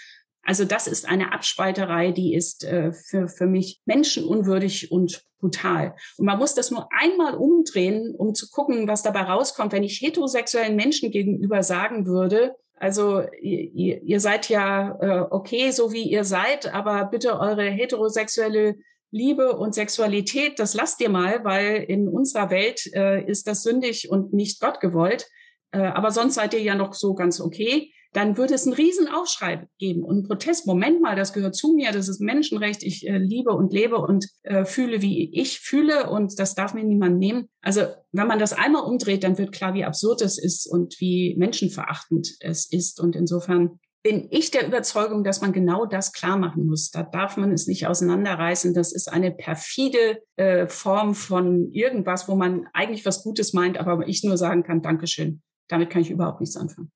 Also 0.42 0.64
das 0.64 0.86
ist 0.86 1.06
eine 1.06 1.34
Abspalterei, 1.34 2.10
die 2.10 2.34
ist 2.34 2.64
äh, 2.64 2.92
für, 2.92 3.28
für 3.28 3.46
mich 3.46 3.82
menschenunwürdig 3.84 4.90
und 4.90 5.22
brutal. 5.38 5.96
Und 6.16 6.24
man 6.24 6.38
muss 6.38 6.54
das 6.54 6.70
nur 6.70 6.88
einmal 6.98 7.34
umdrehen, 7.34 8.14
um 8.16 8.34
zu 8.34 8.48
gucken, 8.48 8.88
was 8.88 9.02
dabei 9.02 9.24
rauskommt, 9.24 9.72
wenn 9.72 9.82
ich 9.82 10.00
heterosexuellen 10.00 10.76
Menschen 10.76 11.10
gegenüber 11.10 11.62
sagen 11.62 12.06
würde, 12.06 12.56
Also 12.80 13.22
ihr, 13.40 14.02
ihr 14.02 14.20
seid 14.20 14.48
ja 14.48 14.96
äh, 15.00 15.26
okay, 15.30 15.70
so 15.70 15.92
wie 15.92 16.04
ihr 16.04 16.24
seid, 16.24 16.72
aber 16.72 17.04
bitte 17.06 17.38
eure 17.38 17.64
heterosexuelle 17.64 18.76
Liebe 19.10 19.56
und 19.56 19.74
Sexualität, 19.74 20.58
das 20.58 20.74
lasst 20.74 21.00
ihr 21.00 21.08
mal, 21.08 21.42
weil 21.44 21.84
in 21.84 22.08
unserer 22.08 22.50
Welt 22.50 22.86
äh, 22.94 23.24
ist 23.24 23.46
das 23.46 23.62
sündig 23.62 24.10
und 24.10 24.32
nicht 24.32 24.60
Gott 24.60 24.80
gewollt. 24.80 25.26
Äh, 25.72 25.80
aber 25.80 26.10
sonst 26.10 26.34
seid 26.34 26.54
ihr 26.54 26.62
ja 26.62 26.74
noch 26.74 26.94
so 26.94 27.14
ganz 27.14 27.40
okay. 27.40 27.92
Dann 28.14 28.38
würde 28.38 28.54
es 28.54 28.66
einen 28.66 28.74
riesen 28.74 29.06
Aufschrei 29.06 29.68
geben 29.78 30.02
und 30.02 30.16
einen 30.16 30.28
Protest. 30.28 30.66
Moment 30.66 31.02
mal, 31.02 31.14
das 31.14 31.34
gehört 31.34 31.54
zu 31.54 31.74
mir, 31.74 31.92
das 31.92 32.08
ist 32.08 32.20
Menschenrecht. 32.20 32.82
Ich 32.82 33.06
äh, 33.06 33.18
liebe 33.18 33.52
und 33.52 33.72
lebe 33.72 33.98
und 33.98 34.26
äh, 34.44 34.64
fühle, 34.64 35.02
wie 35.02 35.30
ich 35.38 35.60
fühle 35.60 36.08
und 36.08 36.38
das 36.38 36.54
darf 36.54 36.72
mir 36.72 36.84
niemand 36.84 37.18
nehmen. 37.18 37.48
Also 37.60 37.82
wenn 38.12 38.26
man 38.26 38.38
das 38.38 38.54
einmal 38.54 38.84
umdreht, 38.84 39.24
dann 39.24 39.36
wird 39.36 39.52
klar, 39.52 39.74
wie 39.74 39.84
absurd 39.84 40.22
es 40.22 40.38
ist 40.38 40.66
und 40.66 40.98
wie 41.00 41.34
menschenverachtend 41.36 42.28
es 42.40 42.70
ist. 42.72 42.98
Und 42.98 43.14
insofern 43.14 43.78
bin 44.02 44.28
ich 44.30 44.50
der 44.50 44.66
Überzeugung, 44.66 45.22
dass 45.22 45.42
man 45.42 45.52
genau 45.52 45.84
das 45.84 46.14
klar 46.14 46.38
machen 46.38 46.64
muss. 46.64 46.90
Da 46.90 47.02
darf 47.02 47.36
man 47.36 47.52
es 47.52 47.66
nicht 47.66 47.86
auseinanderreißen. 47.86 48.72
Das 48.72 48.92
ist 48.92 49.12
eine 49.12 49.32
perfide 49.32 50.22
äh, 50.36 50.66
Form 50.66 51.14
von 51.14 51.70
irgendwas, 51.72 52.26
wo 52.26 52.36
man 52.36 52.68
eigentlich 52.72 53.04
was 53.04 53.22
Gutes 53.22 53.52
meint, 53.52 53.76
aber 53.78 54.08
ich 54.08 54.24
nur 54.24 54.38
sagen 54.38 54.62
kann, 54.62 54.80
Dankeschön. 54.80 55.42
Damit 55.68 55.90
kann 55.90 56.02
ich 56.02 56.10
überhaupt 56.10 56.40
nichts 56.40 56.56
anfangen. 56.56 56.90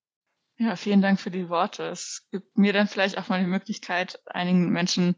Ja, 0.58 0.76
vielen 0.76 1.02
Dank 1.02 1.18
für 1.18 1.30
die 1.30 1.48
Worte. 1.48 1.84
Es 1.84 2.26
gibt 2.30 2.56
mir 2.56 2.72
dann 2.72 2.88
vielleicht 2.88 3.18
auch 3.18 3.28
mal 3.28 3.40
die 3.40 3.50
Möglichkeit, 3.50 4.20
einigen 4.26 4.70
Menschen 4.70 5.16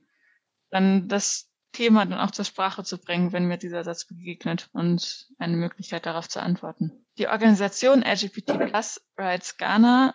dann 0.70 1.08
das 1.08 1.50
Thema 1.72 2.06
dann 2.06 2.20
auch 2.20 2.30
zur 2.30 2.44
Sprache 2.44 2.84
zu 2.84 2.98
bringen, 2.98 3.32
wenn 3.32 3.46
mir 3.46 3.58
dieser 3.58 3.84
Satz 3.84 4.06
begegnet 4.06 4.70
und 4.72 5.28
eine 5.38 5.56
Möglichkeit 5.56 6.06
darauf 6.06 6.28
zu 6.28 6.40
antworten. 6.40 7.04
Die 7.18 7.28
Organisation 7.28 8.02
LGBT 8.02 8.58
Plus 8.68 9.00
Rights 9.18 9.56
Ghana 9.56 10.14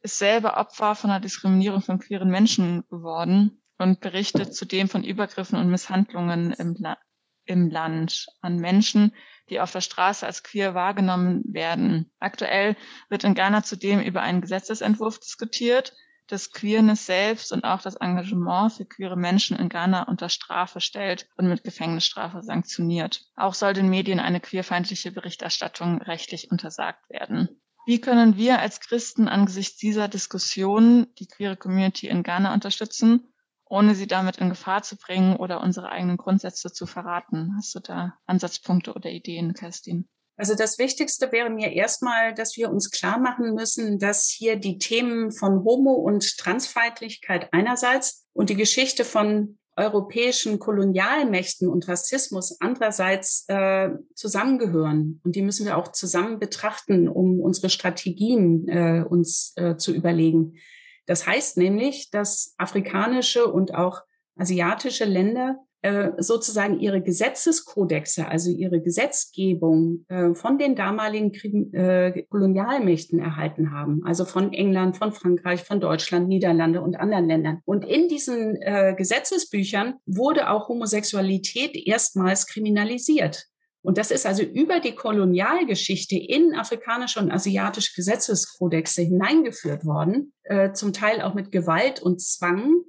ist 0.00 0.18
selber 0.18 0.56
Opfer 0.56 0.94
von 0.94 1.10
einer 1.10 1.20
Diskriminierung 1.20 1.82
von 1.82 1.98
queeren 1.98 2.30
Menschen 2.30 2.84
geworden 2.88 3.62
und 3.78 4.00
berichtet 4.00 4.54
zudem 4.54 4.88
von 4.88 5.04
Übergriffen 5.04 5.58
und 5.58 5.70
Misshandlungen 5.70 6.52
im, 6.52 6.76
La 6.78 6.98
im 7.44 7.68
Land 7.70 8.26
an 8.40 8.56
Menschen, 8.56 9.12
die 9.50 9.60
auf 9.60 9.72
der 9.72 9.80
Straße 9.80 10.26
als 10.26 10.42
queer 10.42 10.74
wahrgenommen 10.74 11.42
werden. 11.46 12.10
Aktuell 12.20 12.76
wird 13.08 13.24
in 13.24 13.34
Ghana 13.34 13.62
zudem 13.62 14.00
über 14.00 14.22
einen 14.22 14.40
Gesetzesentwurf 14.40 15.18
diskutiert, 15.18 15.94
das 16.28 16.50
Queerness 16.50 17.06
selbst 17.06 17.52
und 17.52 17.64
auch 17.64 17.82
das 17.82 17.96
Engagement 17.96 18.72
für 18.72 18.86
queere 18.86 19.16
Menschen 19.16 19.56
in 19.56 19.68
Ghana 19.68 20.04
unter 20.04 20.28
Strafe 20.28 20.80
stellt 20.80 21.28
und 21.36 21.48
mit 21.48 21.64
Gefängnisstrafe 21.64 22.42
sanktioniert. 22.42 23.24
Auch 23.36 23.54
soll 23.54 23.74
den 23.74 23.90
Medien 23.90 24.20
eine 24.20 24.40
queerfeindliche 24.40 25.12
Berichterstattung 25.12 26.00
rechtlich 26.00 26.50
untersagt 26.50 27.10
werden. 27.10 27.60
Wie 27.84 28.00
können 28.00 28.36
wir 28.36 28.60
als 28.60 28.80
Christen 28.80 29.26
angesichts 29.26 29.76
dieser 29.76 30.06
Diskussion 30.06 31.08
die 31.18 31.26
queere 31.26 31.56
Community 31.56 32.06
in 32.06 32.22
Ghana 32.22 32.54
unterstützen, 32.54 33.31
ohne 33.72 33.94
sie 33.94 34.06
damit 34.06 34.36
in 34.36 34.50
Gefahr 34.50 34.82
zu 34.82 34.96
bringen 34.96 35.36
oder 35.36 35.62
unsere 35.62 35.88
eigenen 35.88 36.18
Grundsätze 36.18 36.70
zu 36.70 36.84
verraten? 36.84 37.54
Hast 37.56 37.74
du 37.74 37.80
da 37.80 38.18
Ansatzpunkte 38.26 38.92
oder 38.92 39.08
Ideen, 39.08 39.54
Kerstin? 39.54 40.06
Also 40.36 40.54
das 40.54 40.78
Wichtigste 40.78 41.32
wäre 41.32 41.48
mir 41.48 41.72
erstmal, 41.72 42.34
dass 42.34 42.56
wir 42.58 42.70
uns 42.70 42.90
klar 42.90 43.18
machen 43.18 43.54
müssen, 43.54 43.98
dass 43.98 44.28
hier 44.28 44.56
die 44.56 44.76
Themen 44.76 45.32
von 45.32 45.64
Homo- 45.64 45.94
und 45.94 46.36
Transfeindlichkeit 46.36 47.48
einerseits 47.52 48.26
und 48.34 48.50
die 48.50 48.56
Geschichte 48.56 49.06
von 49.06 49.58
europäischen 49.74 50.58
Kolonialmächten 50.58 51.66
und 51.66 51.88
Rassismus 51.88 52.60
andererseits 52.60 53.46
äh, 53.48 53.88
zusammengehören. 54.14 55.20
Und 55.24 55.34
die 55.34 55.40
müssen 55.40 55.64
wir 55.64 55.78
auch 55.78 55.88
zusammen 55.88 56.38
betrachten, 56.38 57.08
um 57.08 57.40
unsere 57.40 57.70
Strategien 57.70 58.68
äh, 58.68 59.02
uns 59.08 59.54
äh, 59.56 59.76
zu 59.76 59.94
überlegen. 59.94 60.58
Das 61.06 61.26
heißt 61.26 61.56
nämlich, 61.56 62.10
dass 62.10 62.54
afrikanische 62.58 63.46
und 63.46 63.74
auch 63.74 64.02
asiatische 64.36 65.04
Länder 65.04 65.58
äh, 65.84 66.12
sozusagen 66.18 66.78
ihre 66.78 67.02
Gesetzeskodexe, 67.02 68.28
also 68.28 68.52
ihre 68.52 68.80
Gesetzgebung 68.80 70.04
äh, 70.08 70.32
von 70.32 70.56
den 70.56 70.76
damaligen 70.76 71.32
äh, 71.74 72.22
Kolonialmächten 72.30 73.18
erhalten 73.18 73.72
haben, 73.72 74.04
also 74.04 74.24
von 74.24 74.52
England, 74.52 74.96
von 74.96 75.10
Frankreich, 75.10 75.64
von 75.64 75.80
Deutschland, 75.80 76.28
Niederlande 76.28 76.82
und 76.82 76.94
anderen 76.94 77.26
Ländern. 77.26 77.62
Und 77.64 77.84
in 77.84 78.06
diesen 78.06 78.60
Gesetzesbüchern 78.96 79.94
wurde 80.06 80.50
auch 80.50 80.68
Homosexualität 80.68 81.74
erstmals 81.74 82.46
kriminalisiert. 82.46 83.48
Und 83.82 83.98
das 83.98 84.10
ist 84.10 84.26
also 84.26 84.42
über 84.42 84.80
die 84.80 84.94
Kolonialgeschichte 84.94 86.16
in 86.16 86.54
afrikanische 86.54 87.18
und 87.18 87.32
asiatische 87.32 87.92
Gesetzeskodexe 87.96 89.02
hineingeführt 89.02 89.84
worden, 89.84 90.32
äh, 90.44 90.72
zum 90.72 90.92
Teil 90.92 91.20
auch 91.20 91.34
mit 91.34 91.50
Gewalt 91.50 92.00
und 92.00 92.20
Zwang, 92.20 92.84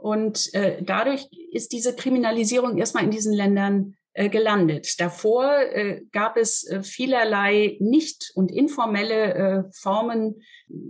und 0.00 0.52
äh, 0.54 0.82
dadurch 0.82 1.28
ist 1.52 1.72
diese 1.72 1.94
Kriminalisierung 1.94 2.78
erstmal 2.78 3.04
in 3.04 3.10
diesen 3.10 3.34
Ländern 3.34 3.96
äh, 4.14 4.28
gelandet. 4.28 4.94
Davor 4.98 5.54
äh, 5.60 6.02
gab 6.12 6.36
es 6.36 6.66
äh, 6.66 6.82
vielerlei 6.82 7.76
nicht 7.80 8.32
und 8.34 8.50
informelle 8.50 9.34
äh, 9.34 9.62
Formen, 9.72 10.40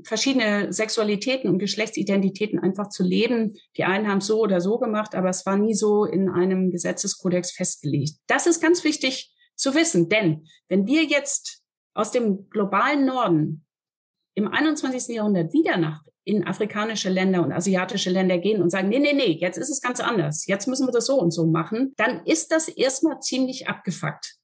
verschiedene 0.04 0.72
Sexualitäten 0.72 1.50
und 1.50 1.58
Geschlechtsidentitäten 1.58 2.58
einfach 2.58 2.88
zu 2.88 3.02
leben. 3.02 3.56
Die 3.76 3.84
einen 3.84 4.08
haben 4.08 4.18
es 4.18 4.26
so 4.26 4.40
oder 4.40 4.60
so 4.60 4.78
gemacht, 4.78 5.14
aber 5.14 5.30
es 5.30 5.44
war 5.44 5.56
nie 5.56 5.74
so 5.74 6.04
in 6.04 6.28
einem 6.28 6.70
Gesetzeskodex 6.70 7.50
festgelegt. 7.50 8.16
Das 8.26 8.46
ist 8.46 8.60
ganz 8.60 8.84
wichtig 8.84 9.34
zu 9.60 9.74
wissen, 9.74 10.08
denn 10.08 10.46
wenn 10.68 10.86
wir 10.86 11.04
jetzt 11.04 11.62
aus 11.94 12.10
dem 12.10 12.48
globalen 12.50 13.04
Norden 13.04 13.64
im 14.34 14.48
21. 14.48 15.14
Jahrhundert 15.14 15.52
wieder 15.52 15.76
nach 15.76 16.02
in 16.24 16.46
afrikanische 16.46 17.08
Länder 17.08 17.42
und 17.42 17.52
asiatische 17.52 18.10
Länder 18.10 18.38
gehen 18.38 18.62
und 18.62 18.70
sagen, 18.70 18.88
nee, 18.88 18.98
nee, 18.98 19.12
nee, 19.12 19.38
jetzt 19.40 19.56
ist 19.56 19.70
es 19.70 19.80
ganz 19.80 20.00
anders. 20.00 20.46
Jetzt 20.46 20.66
müssen 20.68 20.86
wir 20.86 20.92
das 20.92 21.06
so 21.06 21.18
und 21.18 21.30
so 21.30 21.46
machen. 21.46 21.94
Dann 21.96 22.24
ist 22.24 22.52
das 22.52 22.68
erstmal 22.68 23.20
ziemlich 23.20 23.68
abgefuckt. 23.68 24.36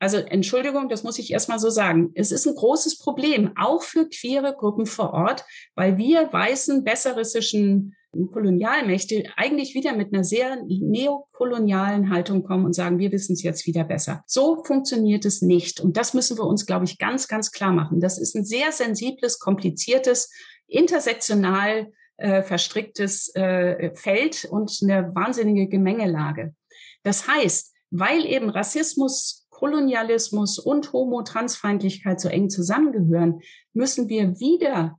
Also 0.00 0.16
Entschuldigung, 0.16 0.88
das 0.88 1.02
muss 1.02 1.18
ich 1.18 1.30
erstmal 1.30 1.58
so 1.58 1.68
sagen. 1.68 2.10
Es 2.14 2.32
ist 2.32 2.46
ein 2.48 2.54
großes 2.54 2.98
Problem, 2.98 3.52
auch 3.56 3.82
für 3.82 4.08
queere 4.08 4.54
Gruppen 4.56 4.86
vor 4.86 5.12
Ort, 5.12 5.44
weil 5.74 5.98
wir 5.98 6.32
weißen, 6.32 6.84
besserissischen 6.84 7.94
Kolonialmächte 8.32 9.24
eigentlich 9.36 9.74
wieder 9.74 9.94
mit 9.94 10.12
einer 10.12 10.24
sehr 10.24 10.56
neokolonialen 10.64 12.10
Haltung 12.10 12.42
kommen 12.42 12.64
und 12.64 12.72
sagen, 12.72 12.98
wir 12.98 13.12
wissen 13.12 13.34
es 13.34 13.42
jetzt 13.42 13.66
wieder 13.66 13.84
besser. 13.84 14.24
So 14.26 14.64
funktioniert 14.64 15.26
es 15.26 15.42
nicht. 15.42 15.80
Und 15.80 15.98
das 15.98 16.14
müssen 16.14 16.38
wir 16.38 16.44
uns, 16.44 16.64
glaube 16.64 16.86
ich, 16.86 16.98
ganz, 16.98 17.28
ganz 17.28 17.52
klar 17.52 17.72
machen. 17.72 18.00
Das 18.00 18.18
ist 18.18 18.34
ein 18.34 18.44
sehr 18.44 18.72
sensibles, 18.72 19.38
kompliziertes 19.38 20.30
intersektional 20.66 21.92
äh, 22.16 22.42
verstricktes 22.42 23.34
äh, 23.34 23.94
Feld 23.94 24.46
und 24.50 24.78
eine 24.82 25.14
wahnsinnige 25.14 25.68
Gemengelage. 25.68 26.54
Das 27.02 27.28
heißt, 27.28 27.74
weil 27.90 28.24
eben 28.24 28.50
Rassismus, 28.50 29.39
Kolonialismus 29.60 30.58
und 30.58 30.90
Homo-Transfeindlichkeit 30.94 32.18
so 32.18 32.30
eng 32.30 32.48
zusammengehören, 32.48 33.40
müssen 33.74 34.08
wir 34.08 34.40
wieder 34.40 34.98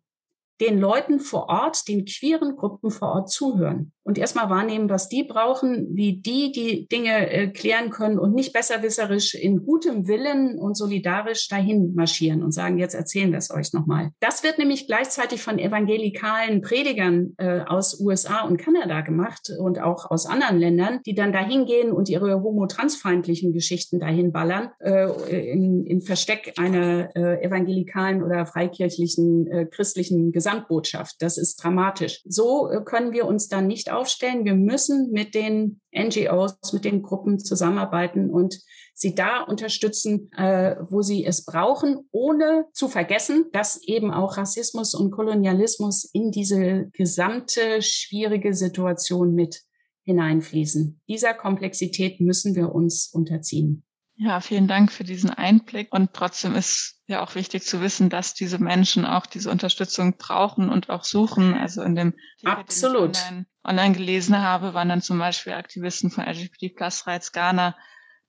den 0.62 0.80
Leuten 0.80 1.20
vor 1.20 1.50
Ort, 1.50 1.88
den 1.88 2.06
queeren 2.06 2.56
Gruppen 2.56 2.92
vor 2.92 3.10
Ort 3.10 3.32
zuhören 3.32 3.92
und 4.04 4.18
erstmal 4.18 4.50
wahrnehmen, 4.50 4.90
was 4.90 5.10
die 5.10 5.24
brauchen, 5.24 5.88
wie 5.92 6.22
die 6.22 6.52
die 6.52 6.88
Dinge 6.88 7.30
äh, 7.30 7.48
klären 7.48 7.90
können 7.90 8.20
und 8.20 8.34
nicht 8.34 8.54
besserwisserisch 8.54 9.36
in 9.36 9.64
gutem 9.64 10.08
Willen 10.08 10.60
und 10.60 10.76
solidarisch 10.76 11.48
dahin 11.48 11.94
marschieren 11.96 12.44
und 12.44 12.52
sagen, 12.52 12.78
jetzt 12.78 12.94
erzählen 12.94 13.32
wir 13.32 13.38
es 13.38 13.52
euch 13.52 13.74
nochmal. 13.74 14.12
Das 14.20 14.44
wird 14.44 14.58
nämlich 14.58 14.88
gleichzeitig 14.88 15.42
von 15.42 15.60
evangelikalen 15.60 16.62
Predigern 16.62 17.34
äh, 17.38 17.62
aus 17.62 18.00
USA 18.00 18.42
und 18.42 18.58
Kanada 18.58 19.02
gemacht 19.02 19.52
und 19.60 19.80
auch 19.80 20.10
aus 20.10 20.26
anderen 20.26 20.58
Ländern, 20.60 21.00
die 21.06 21.16
dann 21.16 21.32
dahin 21.32 21.66
gehen 21.66 21.92
und 21.92 22.10
ihre 22.10 22.42
homo-transfeindlichen 22.42 23.54
Geschichten 23.54 24.00
dahin 24.00 24.32
ballern, 24.32 24.70
äh, 24.80 25.10
in 25.52 26.02
Versteck 26.02 26.54
einer 26.58 27.16
äh, 27.16 27.44
evangelikalen 27.46 28.24
oder 28.24 28.46
freikirchlichen 28.46 29.48
äh, 29.48 29.66
christlichen 29.66 30.32
Gesamt 30.32 30.51
Gesamtbotschaft. 30.52 31.16
Das 31.20 31.38
ist 31.38 31.64
dramatisch. 31.64 32.22
So 32.26 32.70
äh, 32.70 32.84
können 32.84 33.12
wir 33.12 33.26
uns 33.26 33.48
dann 33.48 33.68
nicht 33.68 33.92
aufstellen. 33.92 34.46
Wir 34.46 34.56
müssen 34.56 35.12
mit 35.12 35.34
den 35.36 35.82
NGOs, 35.96 36.74
mit 36.74 36.86
den 36.86 37.02
Gruppen 37.02 37.40
zusammenarbeiten 37.40 38.30
und 38.30 38.60
sie 38.94 39.16
da 39.16 39.42
unterstützen, 39.42 40.32
äh, 40.34 40.76
wo 40.90 41.02
sie 41.02 41.26
es 41.26 41.46
brauchen, 41.46 42.08
ohne 42.12 42.66
zu 42.74 42.88
vergessen, 42.88 43.46
dass 43.52 43.82
eben 43.84 44.12
auch 44.12 44.38
Rassismus 44.38 44.94
und 44.94 45.12
Kolonialismus 45.12 46.10
in 46.14 46.32
diese 46.32 46.90
gesamte 46.94 47.82
schwierige 47.82 48.54
Situation 48.54 49.34
mit 49.34 49.62
hineinfließen. 50.04 51.00
Dieser 51.08 51.34
Komplexität 51.34 52.20
müssen 52.20 52.56
wir 52.56 52.74
uns 52.74 53.10
unterziehen. 53.14 53.84
Ja, 54.24 54.40
vielen 54.40 54.68
Dank 54.68 54.92
für 54.92 55.04
diesen 55.04 55.32
Einblick. 55.32 55.92
Und 55.92 56.14
trotzdem 56.14 56.54
ist 56.54 57.02
ja 57.08 57.24
auch 57.24 57.34
wichtig 57.34 57.64
zu 57.64 57.82
wissen, 57.82 58.12
dass 58.12 58.36
diese 58.36 58.60
Menschen 58.60 59.04
auch 59.04 59.26
diese 59.26 59.50
Unterstützung 59.50 60.18
brauchen 60.18 60.70
und 60.70 60.92
auch 60.92 61.04
suchen. 61.04 61.56
Also 61.56 61.82
in 61.82 61.96
dem 61.96 62.14
Absolut. 62.44 63.18
ich 63.18 63.24
online, 63.24 63.46
online 63.64 63.96
gelesen 63.96 64.38
habe, 64.38 64.76
waren 64.76 64.90
dann 64.90 65.02
zum 65.02 65.18
Beispiel 65.18 65.54
Aktivisten 65.54 66.12
von 66.12 66.24
LGBT 66.24 66.76
Plus 66.76 67.08
Rights 67.08 67.32
Ghana 67.32 67.76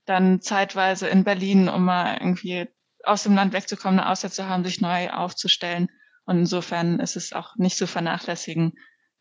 dann 0.07 0.41
zeitweise 0.41 1.09
in 1.09 1.25
Berlin, 1.25 1.69
um 1.69 1.85
mal 1.85 2.15
irgendwie 2.15 2.69
aus 3.05 3.25
dem 3.25 3.35
Land 3.35 3.53
wegzukommen, 3.53 4.01
eine 4.01 4.09
Auszeit 4.09 4.33
zu 4.33 4.49
haben, 4.49 4.65
sich 4.65 4.81
neu 4.81 5.11
aufzustellen 5.11 5.91
Und 6.25 6.39
insofern 6.39 7.01
ist 7.01 7.17
es 7.17 7.35
auch 7.35 7.57
nicht 7.57 7.77
zu 7.77 7.87
vernachlässigen, 7.87 8.73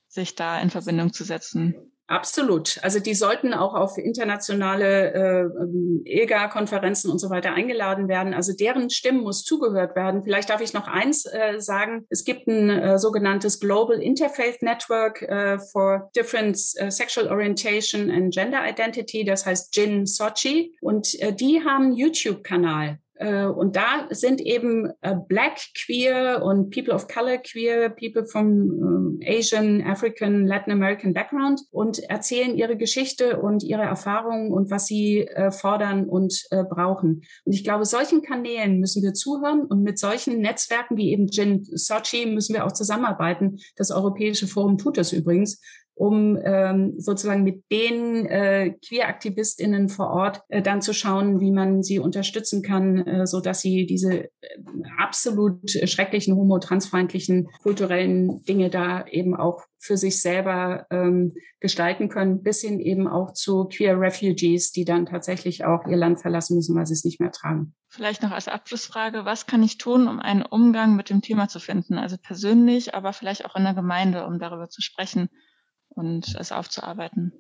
sich 0.08 0.36
da 0.36 0.62
in 0.62 0.70
Verbindung 0.70 1.12
zu 1.12 1.25
setzen. 1.25 1.91
Absolut. 2.12 2.77
Also 2.82 3.00
die 3.00 3.13
sollten 3.13 3.53
auch 3.53 3.74
auf 3.74 3.98
internationale 3.98 5.13
äh, 5.13 6.24
EGA-Konferenzen 6.24 7.10
und 7.10 7.20
so 7.20 7.30
weiter 7.30 7.53
eingeladen 7.53 8.10
werden. 8.10 8.34
Also 8.34 8.51
deren 8.53 8.89
Stimmen 8.89 9.22
muss 9.22 9.46
zugehört 9.46 9.96
werden. 9.96 10.22
Vielleicht 10.22 10.50
darf 10.50 10.60
ich 10.60 10.74
noch 10.74 10.89
eins 10.89 11.25
äh, 11.25 11.62
sagen. 11.62 12.06
Es 12.10 12.25
gibt 12.25 12.48
ein 12.48 12.70
äh, 12.70 13.00
sogenanntes 13.00 13.62
Global 13.62 14.01
Interfaith 14.01 14.62
Network 14.62 15.22
äh, 15.22 15.58
for 15.58 16.12
Different 16.13 16.58
uh, 16.84 16.89
Sexual 16.89 17.30
Orientation 17.30 18.12
and 18.12 18.34
Gender 18.34 18.60
Identity. 18.68 19.24
Das 19.24 19.46
heißt 19.46 19.74
GIN 19.74 20.06
Sochi. 20.06 20.75
Und 20.82 21.18
äh, 21.22 21.32
die 21.32 21.63
haben 21.63 21.86
einen 21.86 21.96
YouTube-Kanal. 21.96 23.00
Äh, 23.22 23.46
und 23.46 23.75
da 23.75 24.08
sind 24.10 24.42
eben 24.42 24.92
äh, 25.01 25.16
Black 25.28 25.60
Queer 25.86 26.42
und 26.44 26.74
People 26.74 26.94
of 26.94 27.08
Color 27.08 27.38
Queer, 27.38 27.90
People 27.90 28.25
from 28.25 28.48
ähm, 28.48 29.20
Asian, 29.24 29.84
African, 29.84 30.48
Latin 30.48 30.74
American 30.74 31.13
Background 31.13 31.62
und 31.70 32.00
erzählen 32.10 32.58
ihre 32.58 32.78
Geschichte 32.78 33.40
und 33.40 33.62
ihre 33.63 33.84
Erfahrungen 33.84 34.51
und 34.51 34.72
was 34.72 34.88
sie 34.88 35.20
äh, 35.28 35.51
fordern 35.51 36.10
und 36.10 36.32
brauchen. 36.70 37.22
Und 37.46 37.54
ich 37.54 37.63
glaube, 37.63 37.86
solchen 37.86 38.22
Kanälen 38.22 38.80
müssen 38.80 39.04
wir 39.04 39.13
zuhören 39.13 39.66
und 39.66 39.84
mit 39.84 40.00
solchen 40.00 40.40
Netzwerken 40.40 40.98
wie 40.98 41.12
eben 41.12 41.28
Jin 41.28 41.63
Sochi 41.63 42.25
müssen 42.25 42.54
wir 42.54 42.66
auch 42.66 42.72
zusammenarbeiten. 42.72 43.58
Das 43.75 43.92
Europäische 43.92 44.48
Forum 44.48 44.78
tut 44.78 44.98
das 44.98 45.13
übrigens 45.13 45.62
um 45.94 46.38
ähm, 46.44 46.96
sozusagen 46.98 47.44
mit 47.44 47.64
den 47.72 48.26
äh, 48.26 48.76
Queer-AktivistInnen 48.88 49.90
vor 49.90 50.10
Ort 50.10 50.42
äh, 50.50 50.62
dann 50.62 50.82
zu 50.82 50.94
schauen, 50.94 51.40
wie 51.40 51.52
man 51.52 51.84
sie 51.84 52.00
unterstützen 52.00 52.64
kann, 52.64 53.06
äh, 53.06 53.28
so 53.28 53.40
dass 53.40 53.62
sie 53.62 53.86
diese 53.86 54.24
äh, 54.24 54.30
absolut 54.98 55.70
schrecklichen 55.70 56.36
homo-transfeindlichen 56.36 57.50
kulturellen 57.62 58.44
Dinge 58.46 58.70
da 58.70 59.06
eben 59.06 59.36
auch 59.36 59.64
für 59.78 59.98
sich 59.98 60.22
selber 60.22 60.86
ähm, 60.92 61.34
gestalten 61.60 62.08
können, 62.08 62.44
bis 62.44 62.62
hin 62.62 62.80
eben 62.80 63.08
auch 63.08 63.34
zu 63.34 63.66
Queer 63.66 64.00
Refugees, 64.00 64.72
die 64.72 64.86
dann 64.86 65.06
tatsächlich 65.06 65.66
auch 65.66 65.86
ihr 65.88 65.98
Land 65.98 66.22
verlassen 66.22 66.56
müssen, 66.56 66.76
weil 66.76 66.86
sie 66.86 66.94
es 66.94 67.04
nicht 67.04 67.20
mehr 67.20 67.32
tragen. 67.32 67.74
Vielleicht 67.90 68.24
noch 68.24 68.32
als 68.32 68.48
Abschlussfrage, 68.48 69.26
was 69.26 69.48
kann 69.48 69.64
ich 69.64 69.78
tun, 69.78 70.08
um 70.08 70.20
einen 70.20 70.44
Umgang 70.44 70.96
mit 70.96 71.10
dem 71.10 71.22
Thema 71.22 71.48
zu 71.48 71.60
finden? 71.60 71.98
Also 71.98 72.18
persönlich, 72.18 72.96
aber 72.96 73.12
vielleicht 73.12 73.46
auch 73.46 73.56
in 73.56 73.64
der 73.64 73.74
Gemeinde, 73.74 74.26
um 74.26 74.40
darüber 74.40 74.70
zu 74.70 74.82
sprechen 74.82 75.30
und 75.96 76.36
es 76.40 76.52
aufzuarbeiten. 76.52 77.34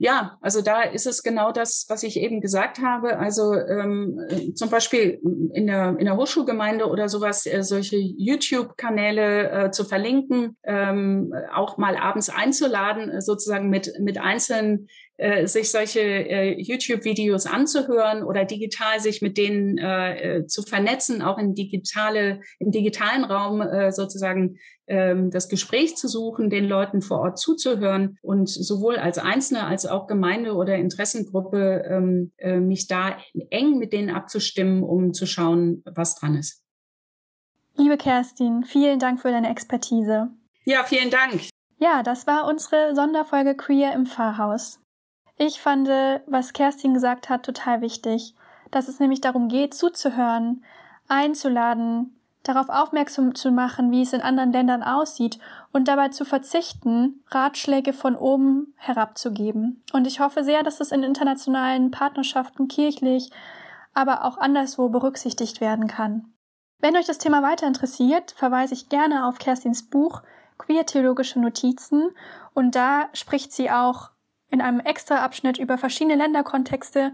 Ja, 0.00 0.38
also 0.40 0.62
da 0.62 0.82
ist 0.82 1.08
es 1.08 1.24
genau 1.24 1.50
das, 1.50 1.86
was 1.88 2.04
ich 2.04 2.20
eben 2.20 2.40
gesagt 2.40 2.78
habe. 2.78 3.18
Also 3.18 3.52
ähm, 3.52 4.20
zum 4.54 4.70
Beispiel 4.70 5.20
in 5.52 5.66
der, 5.66 5.96
in 5.98 6.04
der 6.04 6.16
Hochschulgemeinde 6.16 6.86
oder 6.86 7.08
sowas, 7.08 7.46
äh, 7.46 7.64
solche 7.64 7.96
YouTube-Kanäle 7.96 9.50
äh, 9.50 9.70
zu 9.72 9.84
verlinken, 9.84 10.56
ähm, 10.62 11.34
auch 11.52 11.78
mal 11.78 11.96
abends 11.96 12.30
einzuladen, 12.30 13.10
äh, 13.10 13.20
sozusagen 13.20 13.70
mit, 13.70 13.92
mit 13.98 14.18
einzelnen 14.18 14.86
äh, 15.18 15.46
sich 15.46 15.70
solche 15.70 16.00
äh, 16.00 16.60
YouTube-Videos 16.60 17.46
anzuhören 17.46 18.22
oder 18.22 18.44
digital 18.44 19.00
sich 19.00 19.20
mit 19.20 19.36
denen 19.36 19.76
äh, 19.76 20.38
äh, 20.38 20.46
zu 20.46 20.62
vernetzen, 20.62 21.22
auch 21.22 21.38
in 21.38 21.54
digitale, 21.54 22.40
im 22.58 22.70
digitalen 22.70 23.24
Raum 23.24 23.60
äh, 23.60 23.90
sozusagen 23.90 24.58
ähm, 24.86 25.30
das 25.30 25.48
Gespräch 25.48 25.96
zu 25.96 26.08
suchen, 26.08 26.50
den 26.50 26.64
Leuten 26.64 27.02
vor 27.02 27.18
Ort 27.18 27.38
zuzuhören 27.38 28.16
und 28.22 28.48
sowohl 28.48 28.96
als 28.96 29.18
Einzelne 29.18 29.66
als 29.66 29.86
auch 29.86 30.06
Gemeinde 30.06 30.54
oder 30.54 30.76
Interessengruppe 30.76 31.82
ähm, 31.88 32.32
äh, 32.38 32.60
mich 32.60 32.86
da 32.86 33.18
eng 33.50 33.78
mit 33.78 33.92
denen 33.92 34.10
abzustimmen, 34.10 34.82
um 34.82 35.12
zu 35.12 35.26
schauen, 35.26 35.82
was 35.84 36.14
dran 36.14 36.36
ist. 36.36 36.62
Liebe 37.76 37.96
Kerstin, 37.96 38.64
vielen 38.64 38.98
Dank 38.98 39.20
für 39.20 39.30
deine 39.30 39.50
Expertise. 39.50 40.28
Ja, 40.64 40.84
vielen 40.84 41.10
Dank. 41.10 41.48
Ja, 41.78 42.02
das 42.02 42.26
war 42.26 42.46
unsere 42.48 42.94
Sonderfolge 42.94 43.56
Queer 43.56 43.94
im 43.94 44.06
Pfarrhaus. 44.06 44.80
Ich 45.38 45.60
fand, 45.60 45.88
was 45.88 46.52
Kerstin 46.52 46.94
gesagt 46.94 47.28
hat, 47.28 47.44
total 47.44 47.80
wichtig, 47.80 48.34
dass 48.72 48.88
es 48.88 48.98
nämlich 48.98 49.20
darum 49.20 49.48
geht, 49.48 49.72
zuzuhören, 49.72 50.64
einzuladen, 51.06 52.18
darauf 52.42 52.68
aufmerksam 52.68 53.34
zu 53.34 53.52
machen, 53.52 53.90
wie 53.92 54.02
es 54.02 54.12
in 54.12 54.20
anderen 54.20 54.52
Ländern 54.52 54.82
aussieht 54.82 55.38
und 55.72 55.86
dabei 55.86 56.08
zu 56.08 56.24
verzichten, 56.24 57.22
Ratschläge 57.30 57.92
von 57.92 58.16
oben 58.16 58.74
herabzugeben. 58.76 59.82
Und 59.92 60.06
ich 60.06 60.20
hoffe 60.20 60.42
sehr, 60.42 60.62
dass 60.62 60.80
es 60.80 60.90
in 60.90 61.02
internationalen 61.02 61.90
Partnerschaften 61.90 62.66
kirchlich, 62.68 63.30
aber 63.94 64.24
auch 64.24 64.38
anderswo 64.38 64.88
berücksichtigt 64.88 65.60
werden 65.60 65.86
kann. 65.86 66.32
Wenn 66.80 66.96
euch 66.96 67.06
das 67.06 67.18
Thema 67.18 67.42
weiter 67.42 67.66
interessiert, 67.66 68.32
verweise 68.32 68.74
ich 68.74 68.88
gerne 68.88 69.26
auf 69.26 69.38
Kerstins 69.38 69.88
Buch 69.88 70.22
Queer 70.58 70.86
Theologische 70.86 71.38
Notizen 71.38 72.10
und 72.54 72.74
da 72.74 73.08
spricht 73.12 73.52
sie 73.52 73.70
auch 73.70 74.10
in 74.50 74.60
einem 74.60 74.80
extra 74.80 75.24
Abschnitt 75.24 75.58
über 75.58 75.78
verschiedene 75.78 76.16
Länderkontexte 76.16 77.12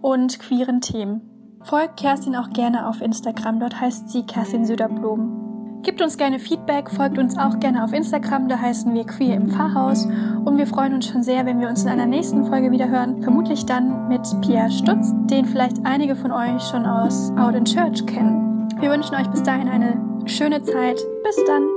und 0.00 0.38
queeren 0.38 0.80
Themen. 0.80 1.58
Folgt 1.62 1.98
Kerstin 1.98 2.36
auch 2.36 2.50
gerne 2.50 2.86
auf 2.88 3.00
Instagram, 3.00 3.58
dort 3.58 3.80
heißt 3.80 4.08
sie 4.10 4.24
Kerstin 4.24 4.64
Söderblom. 4.64 5.80
Gebt 5.82 6.02
uns 6.02 6.16
gerne 6.16 6.38
Feedback, 6.38 6.90
folgt 6.90 7.18
uns 7.18 7.38
auch 7.38 7.60
gerne 7.60 7.84
auf 7.84 7.92
Instagram, 7.92 8.48
da 8.48 8.58
heißen 8.58 8.92
wir 8.92 9.04
Queer 9.04 9.36
im 9.36 9.48
Pfarrhaus 9.48 10.06
und 10.06 10.56
wir 10.58 10.66
freuen 10.66 10.94
uns 10.94 11.06
schon 11.06 11.22
sehr, 11.22 11.46
wenn 11.46 11.60
wir 11.60 11.68
uns 11.68 11.84
in 11.84 11.88
einer 11.88 12.06
nächsten 12.06 12.44
Folge 12.46 12.70
wieder 12.70 12.88
hören, 12.88 13.22
vermutlich 13.22 13.66
dann 13.66 14.08
mit 14.08 14.22
Pierre 14.42 14.70
Stutz, 14.70 15.12
den 15.30 15.44
vielleicht 15.44 15.84
einige 15.84 16.16
von 16.16 16.32
euch 16.32 16.62
schon 16.62 16.86
aus 16.86 17.30
Out 17.36 17.54
in 17.54 17.64
Church 17.64 18.04
kennen. 18.06 18.68
Wir 18.80 18.90
wünschen 18.90 19.14
euch 19.14 19.28
bis 19.28 19.42
dahin 19.42 19.68
eine 19.68 19.96
schöne 20.26 20.62
Zeit. 20.62 21.00
Bis 21.22 21.36
dann! 21.46 21.75